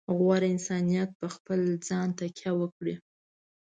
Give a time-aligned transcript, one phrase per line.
[0.17, 2.95] غوره انسانیت په خپل ځان تکیه وکړي.